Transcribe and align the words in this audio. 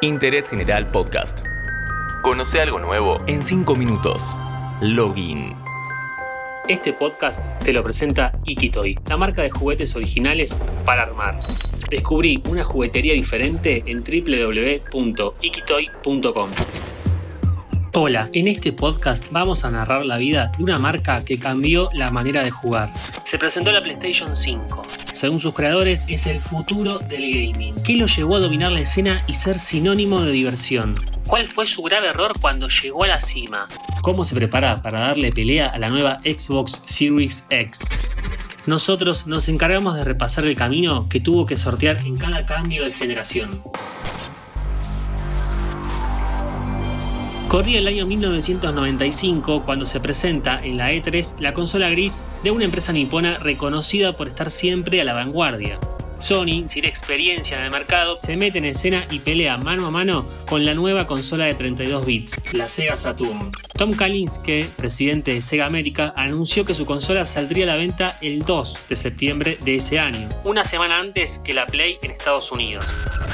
Interés 0.00 0.48
General 0.48 0.88
Podcast. 0.92 1.40
Conoce 2.22 2.60
algo 2.60 2.78
nuevo 2.78 3.20
en 3.26 3.42
5 3.42 3.74
minutos. 3.74 4.36
Login. 4.80 5.56
Este 6.68 6.92
podcast 6.92 7.48
te 7.64 7.72
lo 7.72 7.82
presenta 7.82 8.38
Ikitoy, 8.46 8.96
la 9.08 9.16
marca 9.16 9.42
de 9.42 9.50
juguetes 9.50 9.96
originales 9.96 10.60
para 10.84 11.02
armar. 11.02 11.40
Descubrí 11.90 12.40
una 12.48 12.62
juguetería 12.62 13.14
diferente 13.14 13.82
en 13.86 14.04
www.ikitoy.com. 14.04 16.50
Hola, 17.94 18.30
en 18.32 18.46
este 18.46 18.72
podcast 18.72 19.24
vamos 19.32 19.64
a 19.64 19.72
narrar 19.72 20.06
la 20.06 20.18
vida 20.18 20.52
de 20.56 20.62
una 20.62 20.78
marca 20.78 21.24
que 21.24 21.40
cambió 21.40 21.90
la 21.92 22.12
manera 22.12 22.44
de 22.44 22.52
jugar. 22.52 22.92
Se 23.24 23.36
presentó 23.36 23.72
la 23.72 23.82
PlayStation 23.82 24.36
5. 24.36 24.82
Según 25.18 25.40
sus 25.40 25.52
creadores, 25.52 26.04
es 26.06 26.28
el 26.28 26.40
futuro 26.40 27.00
del 27.00 27.52
gaming. 27.52 27.74
¿Qué 27.82 27.96
lo 27.96 28.06
llevó 28.06 28.36
a 28.36 28.38
dominar 28.38 28.70
la 28.70 28.78
escena 28.78 29.20
y 29.26 29.34
ser 29.34 29.58
sinónimo 29.58 30.20
de 30.20 30.30
diversión? 30.30 30.94
¿Cuál 31.26 31.48
fue 31.48 31.66
su 31.66 31.82
grave 31.82 32.06
error 32.06 32.38
cuando 32.40 32.68
llegó 32.68 33.02
a 33.02 33.08
la 33.08 33.20
cima? 33.20 33.66
¿Cómo 34.00 34.22
se 34.22 34.36
prepara 34.36 34.80
para 34.80 35.00
darle 35.00 35.32
pelea 35.32 35.66
a 35.66 35.78
la 35.80 35.88
nueva 35.88 36.18
Xbox 36.20 36.82
Series 36.84 37.44
X? 37.50 37.80
Nosotros 38.66 39.26
nos 39.26 39.48
encargamos 39.48 39.96
de 39.96 40.04
repasar 40.04 40.44
el 40.44 40.54
camino 40.54 41.08
que 41.08 41.18
tuvo 41.18 41.46
que 41.46 41.56
sortear 41.56 41.98
en 42.06 42.16
cada 42.16 42.46
cambio 42.46 42.84
de 42.84 42.92
generación. 42.92 43.60
Corría 47.48 47.78
el 47.78 47.88
año 47.88 48.04
1995 48.04 49.62
cuando 49.64 49.86
se 49.86 50.00
presenta 50.00 50.62
en 50.62 50.76
la 50.76 50.92
E3 50.92 51.36
la 51.38 51.54
consola 51.54 51.88
gris 51.88 52.26
de 52.44 52.50
una 52.50 52.66
empresa 52.66 52.92
nipona 52.92 53.38
reconocida 53.38 54.12
por 54.12 54.28
estar 54.28 54.50
siempre 54.50 55.00
a 55.00 55.04
la 55.04 55.14
vanguardia. 55.14 55.78
Sony, 56.18 56.68
sin 56.68 56.84
experiencia 56.84 57.56
en 57.56 57.64
el 57.64 57.70
mercado, 57.70 58.18
se 58.18 58.36
mete 58.36 58.58
en 58.58 58.66
escena 58.66 59.06
y 59.10 59.20
pelea 59.20 59.56
mano 59.56 59.86
a 59.86 59.90
mano 59.90 60.26
con 60.46 60.66
la 60.66 60.74
nueva 60.74 61.06
consola 61.06 61.46
de 61.46 61.54
32 61.54 62.04
bits, 62.04 62.52
la 62.52 62.68
Sega 62.68 62.98
Saturn. 62.98 63.50
Tom 63.78 63.94
Kalinske, 63.94 64.68
presidente 64.76 65.32
de 65.32 65.40
Sega 65.40 65.64
América, 65.64 66.12
anunció 66.16 66.66
que 66.66 66.74
su 66.74 66.84
consola 66.84 67.24
saldría 67.24 67.64
a 67.64 67.68
la 67.68 67.76
venta 67.76 68.18
el 68.20 68.42
2 68.42 68.78
de 68.90 68.96
septiembre 68.96 69.58
de 69.64 69.76
ese 69.76 69.98
año, 69.98 70.28
una 70.44 70.66
semana 70.66 70.98
antes 70.98 71.38
que 71.38 71.54
la 71.54 71.66
Play 71.66 71.96
en 72.02 72.10
Estados 72.10 72.52
Unidos. 72.52 72.84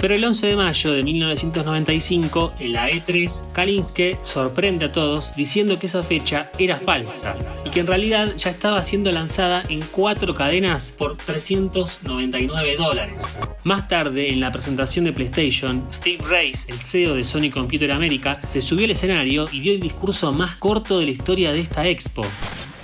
Pero 0.00 0.14
el 0.14 0.22
11 0.22 0.48
de 0.48 0.56
mayo 0.56 0.92
de 0.92 1.02
1995, 1.02 2.52
en 2.60 2.72
la 2.74 2.90
E3, 2.90 3.52
Kalinske 3.52 4.18
sorprende 4.20 4.84
a 4.84 4.92
todos 4.92 5.34
diciendo 5.34 5.78
que 5.78 5.86
esa 5.86 6.02
fecha 6.02 6.50
era 6.58 6.76
falsa 6.76 7.34
y 7.64 7.70
que 7.70 7.80
en 7.80 7.86
realidad 7.86 8.36
ya 8.36 8.50
estaba 8.50 8.82
siendo 8.82 9.10
lanzada 9.10 9.62
en 9.70 9.80
cuatro 9.90 10.34
cadenas 10.34 10.92
por 10.96 11.16
399 11.16 12.76
dólares. 12.76 13.22
Más 13.64 13.88
tarde, 13.88 14.28
en 14.28 14.40
la 14.40 14.52
presentación 14.52 15.06
de 15.06 15.14
PlayStation, 15.14 15.82
Steve 15.90 16.22
Race, 16.24 16.70
el 16.70 16.78
CEO 16.78 17.14
de 17.14 17.24
Sony 17.24 17.50
Computer 17.50 17.90
America, 17.90 18.38
se 18.46 18.60
subió 18.60 18.84
al 18.84 18.90
escenario 18.90 19.48
y 19.50 19.60
dio 19.60 19.72
el 19.72 19.80
discurso 19.80 20.30
más 20.30 20.56
corto 20.56 20.98
de 20.98 21.06
la 21.06 21.12
historia 21.12 21.52
de 21.52 21.60
esta 21.60 21.88
expo. 21.88 22.26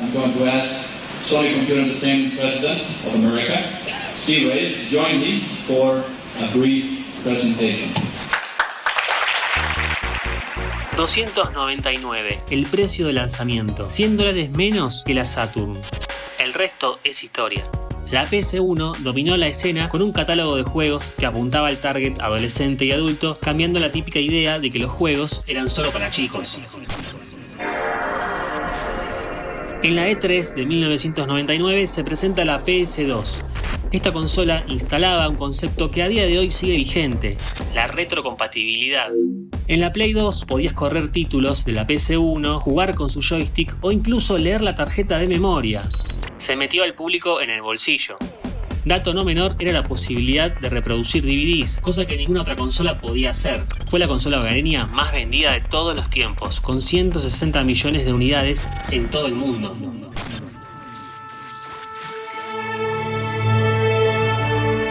I'm 0.00 0.12
going 0.12 0.32
to 0.32 0.46
ask 0.46 0.86
Sony 1.24 1.54
Computer 1.54 1.82
Entertainment 1.84 2.38
President 2.38 2.80
of 3.06 3.14
America, 3.14 3.64
Steve 4.16 4.50
to 4.50 4.94
join 4.94 5.20
me 5.20 5.40
for 5.66 6.04
a 6.40 6.56
brief 6.56 7.04
presentation. 7.24 7.90
299, 10.96 12.40
el 12.50 12.66
precio 12.66 13.06
de 13.06 13.12
lanzamiento, 13.12 13.90
100 13.90 14.16
dólares 14.16 14.50
menos 14.50 15.02
que 15.04 15.14
la 15.14 15.24
Saturn. 15.24 15.78
El 16.38 16.54
resto 16.54 17.00
es 17.04 17.22
historia. 17.22 17.68
La 18.10 18.28
PS1 18.28 18.98
dominó 18.98 19.36
la 19.36 19.48
escena 19.48 19.88
con 19.88 20.00
un 20.00 20.12
catálogo 20.12 20.56
de 20.56 20.62
juegos 20.62 21.12
que 21.18 21.26
apuntaba 21.26 21.68
al 21.68 21.78
target 21.78 22.20
adolescente 22.20 22.84
y 22.84 22.92
adulto, 22.92 23.38
cambiando 23.40 23.80
la 23.80 23.92
típica 23.92 24.18
idea 24.18 24.58
de 24.58 24.70
que 24.70 24.78
los 24.78 24.90
juegos 24.90 25.42
eran 25.46 25.68
solo 25.68 25.90
para 25.90 26.08
chicos. 26.10 26.58
En 29.82 29.94
la 29.94 30.08
E3 30.08 30.54
de 30.54 30.66
1999 30.66 31.86
se 31.86 32.02
presenta 32.02 32.44
la 32.44 32.64
PS2. 32.64 33.42
Esta 33.90 34.12
consola 34.12 34.64
instalaba 34.68 35.26
un 35.30 35.36
concepto 35.36 35.90
que 35.90 36.02
a 36.02 36.08
día 36.08 36.26
de 36.26 36.38
hoy 36.38 36.50
sigue 36.50 36.76
vigente, 36.76 37.38
la 37.74 37.86
retrocompatibilidad. 37.86 39.08
En 39.66 39.80
la 39.80 39.94
Play 39.94 40.12
2 40.12 40.44
podías 40.44 40.74
correr 40.74 41.10
títulos 41.10 41.64
de 41.64 41.72
la 41.72 41.86
PS1, 41.86 42.60
jugar 42.60 42.94
con 42.94 43.08
su 43.08 43.22
joystick 43.22 43.74
o 43.80 43.90
incluso 43.90 44.36
leer 44.36 44.60
la 44.60 44.74
tarjeta 44.74 45.18
de 45.18 45.26
memoria. 45.26 45.88
Se 46.36 46.54
metió 46.54 46.84
al 46.84 46.94
público 46.94 47.40
en 47.40 47.48
el 47.48 47.62
bolsillo. 47.62 48.18
Dato 48.84 49.14
no 49.14 49.24
menor 49.24 49.56
era 49.58 49.72
la 49.72 49.82
posibilidad 49.82 50.50
de 50.50 50.68
reproducir 50.68 51.24
DVDs, 51.24 51.80
cosa 51.80 52.04
que 52.04 52.18
ninguna 52.18 52.42
otra 52.42 52.56
consola 52.56 53.00
podía 53.00 53.30
hacer. 53.30 53.62
Fue 53.88 53.98
la 53.98 54.06
consola 54.06 54.40
hogareña 54.40 54.86
más 54.86 55.12
vendida 55.12 55.52
de 55.52 55.62
todos 55.62 55.96
los 55.96 56.10
tiempos, 56.10 56.60
con 56.60 56.82
160 56.82 57.64
millones 57.64 58.04
de 58.04 58.12
unidades 58.12 58.68
en 58.90 59.10
todo 59.10 59.26
el 59.26 59.34
mundo. 59.34 59.97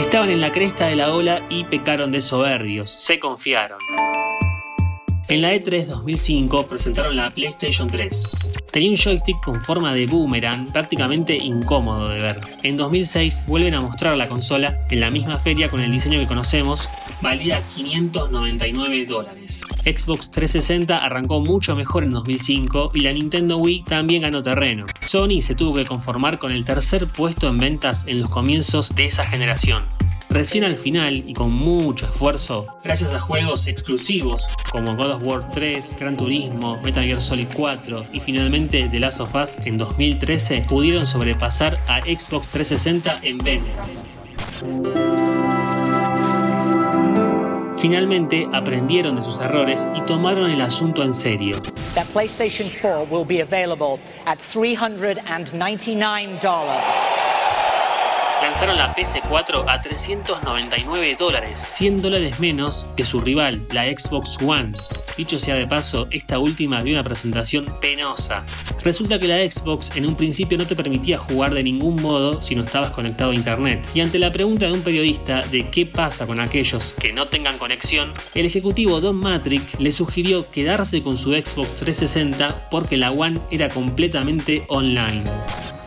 Estaban 0.00 0.30
en 0.30 0.40
la 0.40 0.50
cresta 0.50 0.86
de 0.86 0.96
la 0.96 1.12
ola 1.12 1.42
y 1.50 1.64
pecaron 1.64 2.10
de 2.10 2.22
soberbios, 2.22 2.90
se 2.90 3.20
confiaron. 3.20 3.78
En 5.30 5.42
la 5.42 5.54
E3 5.54 5.86
2005 5.86 6.66
presentaron 6.66 7.14
la 7.14 7.30
PlayStation 7.30 7.86
3. 7.86 8.28
Tenía 8.72 8.90
un 8.90 8.96
joystick 8.96 9.40
con 9.44 9.62
forma 9.62 9.94
de 9.94 10.06
boomerang 10.06 10.72
prácticamente 10.72 11.36
incómodo 11.36 12.08
de 12.08 12.20
ver. 12.20 12.40
En 12.64 12.76
2006 12.76 13.44
vuelven 13.46 13.74
a 13.74 13.80
mostrar 13.80 14.16
la 14.16 14.26
consola 14.26 14.84
en 14.90 14.98
la 14.98 15.08
misma 15.12 15.38
feria 15.38 15.68
con 15.68 15.82
el 15.82 15.92
diseño 15.92 16.18
que 16.18 16.26
conocemos, 16.26 16.88
valía 17.22 17.62
599 17.76 19.06
dólares. 19.06 19.62
Xbox 19.84 20.32
360 20.32 20.98
arrancó 20.98 21.38
mucho 21.38 21.76
mejor 21.76 22.02
en 22.02 22.10
2005 22.10 22.90
y 22.94 23.02
la 23.02 23.12
Nintendo 23.12 23.58
Wii 23.58 23.84
también 23.84 24.22
ganó 24.22 24.42
terreno. 24.42 24.86
Sony 24.98 25.40
se 25.42 25.54
tuvo 25.54 25.74
que 25.74 25.86
conformar 25.86 26.40
con 26.40 26.50
el 26.50 26.64
tercer 26.64 27.06
puesto 27.06 27.46
en 27.46 27.58
ventas 27.58 28.04
en 28.08 28.18
los 28.18 28.30
comienzos 28.30 28.92
de 28.96 29.06
esa 29.06 29.24
generación. 29.28 29.84
Recién 30.30 30.64
al 30.64 30.74
final 30.74 31.24
y 31.28 31.34
con 31.34 31.52
mucho 31.52 32.06
esfuerzo, 32.06 32.66
gracias 32.84 33.12
a 33.12 33.18
juegos 33.20 33.66
exclusivos 33.66 34.46
como 34.70 34.94
God 34.96 35.10
of 35.10 35.22
War 35.24 35.50
3, 35.50 35.96
Gran 35.98 36.16
Turismo, 36.16 36.78
Metal 36.84 37.04
Gear 37.04 37.20
Solid 37.20 37.48
4 37.54 38.06
y 38.12 38.20
finalmente 38.20 38.88
The 38.88 39.00
Last 39.00 39.20
of 39.20 39.34
Us 39.34 39.56
en 39.64 39.76
2013, 39.76 40.66
pudieron 40.68 41.06
sobrepasar 41.06 41.76
a 41.88 42.00
Xbox 42.02 42.48
360 42.48 43.20
en 43.22 43.38
ventas. 43.38 44.04
Finalmente 47.76 48.46
aprendieron 48.52 49.16
de 49.16 49.22
sus 49.22 49.40
errores 49.40 49.88
y 49.96 50.04
tomaron 50.04 50.48
el 50.50 50.60
asunto 50.60 51.02
en 51.02 51.12
serio. 51.12 51.60
that 51.94 52.06
PlayStation 52.10 52.70
4 52.70 53.02
will 53.04 53.24
be 53.24 53.40
available 53.40 53.98
at 54.26 54.38
$399. 54.38 57.29
Lanzaron 58.42 58.78
la 58.78 58.94
PS4 58.96 59.64
a 59.68 59.82
399 59.82 61.14
dólares, 61.18 61.62
100 61.68 62.00
dólares 62.00 62.40
menos 62.40 62.86
que 62.96 63.04
su 63.04 63.20
rival, 63.20 63.60
la 63.70 63.84
Xbox 63.84 64.38
One. 64.40 64.72
Dicho 65.14 65.38
sea 65.38 65.56
de 65.56 65.66
paso, 65.66 66.08
esta 66.10 66.38
última 66.38 66.82
dio 66.82 66.94
una 66.94 67.02
presentación 67.02 67.66
penosa. 67.82 68.42
Resulta 68.82 69.18
que 69.18 69.28
la 69.28 69.38
Xbox 69.50 69.90
en 69.94 70.06
un 70.06 70.16
principio 70.16 70.56
no 70.56 70.66
te 70.66 70.74
permitía 70.74 71.18
jugar 71.18 71.52
de 71.52 71.62
ningún 71.62 72.00
modo 72.00 72.40
si 72.40 72.54
no 72.54 72.62
estabas 72.62 72.92
conectado 72.92 73.32
a 73.32 73.34
internet. 73.34 73.86
Y 73.92 74.00
ante 74.00 74.18
la 74.18 74.32
pregunta 74.32 74.66
de 74.66 74.72
un 74.72 74.80
periodista 74.80 75.42
de 75.42 75.68
qué 75.68 75.84
pasa 75.84 76.26
con 76.26 76.40
aquellos 76.40 76.94
que 76.98 77.12
no 77.12 77.28
tengan 77.28 77.58
conexión, 77.58 78.14
el 78.34 78.46
ejecutivo 78.46 79.02
Don 79.02 79.16
Matrick 79.16 79.78
le 79.78 79.92
sugirió 79.92 80.48
quedarse 80.48 81.02
con 81.02 81.18
su 81.18 81.32
Xbox 81.32 81.74
360 81.74 82.68
porque 82.70 82.96
la 82.96 83.10
One 83.10 83.38
era 83.50 83.68
completamente 83.68 84.64
online. 84.68 85.24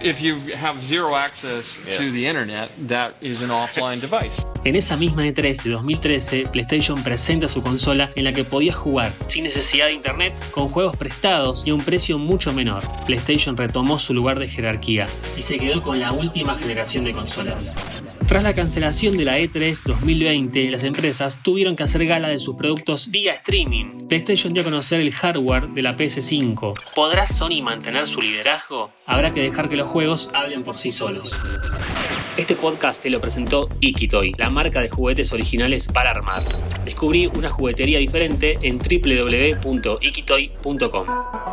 If 0.04 0.22
you 0.22 0.36
have 0.56 0.80
zero 0.82 1.16
access 1.16 1.80
to 1.98 2.12
the 2.12 2.28
internet, 2.28 2.70
that 2.88 3.14
is 3.22 3.42
an 3.42 3.50
offline 3.50 4.00
device. 4.02 4.46
En 4.66 4.76
esa 4.76 4.96
misma 4.96 5.26
E3 5.26 5.64
de 5.64 5.70
2013, 5.72 6.48
PlayStation 6.52 7.02
presenta 7.04 7.48
su 7.48 7.62
consola 7.62 8.12
en 8.16 8.26
la 8.26 8.34
que 8.34 8.44
podías 8.44 8.76
jugar 8.76 9.14
sin 9.28 9.44
necesidad 9.46 9.88
de 9.88 9.94
internet, 9.94 10.34
con 10.52 10.70
juegos 10.70 10.96
prestados 10.96 11.64
y 11.66 11.72
a 11.72 11.76
un 11.76 11.84
precio 11.84 12.18
mucho 12.18 12.54
menor. 12.54 12.84
PlayStation 13.06 13.58
retomó 13.58 13.98
su 13.98 14.14
lugar 14.14 14.40
de 14.40 14.48
jerarquía 14.48 15.08
y 15.38 15.42
se 15.42 15.58
quedó 15.58 15.82
con 15.82 16.00
la 16.00 16.12
última 16.12 16.56
generación 16.56 17.06
de 17.06 17.14
consolas. 17.14 17.72
Tras 18.28 18.44
la 18.44 18.54
cancelación 18.54 19.18
de 19.18 19.26
la 19.26 19.38
E 19.38 19.50
E3 19.50 19.84
2020, 19.84 20.72
las 20.72 20.84
empresas 20.84 21.44
tuvieron 21.44 21.76
que 21.76 21.84
hacer 21.84 22.06
gala 22.06 22.30
de 22.30 22.40
sus 22.40 22.56
productos 22.56 23.12
vía 23.12 23.34
streaming. 23.34 24.08
PlayStation 24.08 24.54
dio 24.54 24.62
a 24.62 24.66
conocer 24.66 25.02
el 25.02 25.12
hardware 25.12 25.68
de 25.70 25.82
la 25.82 25.98
PS5. 25.98 26.74
¿Podrá 26.96 27.28
Sony 27.28 27.62
mantener 27.62 28.08
su 28.08 28.22
liderazgo? 28.22 28.92
Habrá 29.06 29.34
que 29.34 29.42
dejar 29.42 29.68
que 29.70 29.76
los 29.76 29.90
juegos 29.90 30.30
hablen 30.34 30.64
por 30.64 30.78
sí 30.78 30.92
solos. 30.92 31.34
Este 32.38 32.56
podcast 32.56 33.04
te 33.04 33.10
lo 33.12 33.22
presentó 33.22 33.70
Ikitoy, 33.80 34.34
la 34.38 34.50
marca 34.50 34.82
de 34.82 34.90
juguetes 34.90 35.32
originales 35.34 35.88
para 35.88 36.10
armar. 36.12 36.42
Descubrí 36.84 37.28
una 37.28 37.52
juguetería 37.52 38.00
diferente 38.00 38.58
en 38.64 38.80
www.ikitoy.com. 38.80 41.53